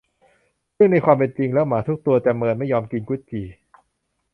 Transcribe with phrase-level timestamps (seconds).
[0.77, 3.45] ซึ่งในความเป็นจริงแล้วหมาทุกตัวจะเมินไม่ยอมกินกุดจี่